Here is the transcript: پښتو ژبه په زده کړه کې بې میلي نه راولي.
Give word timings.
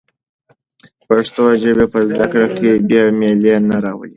پښتو 1.07 1.43
ژبه 1.61 1.85
په 1.93 1.99
زده 2.09 2.25
کړه 2.31 2.47
کې 2.57 2.71
بې 2.87 3.01
میلي 3.19 3.55
نه 3.69 3.77
راولي. 3.83 4.09